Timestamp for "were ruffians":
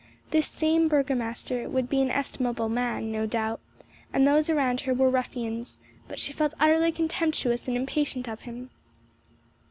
4.95-5.77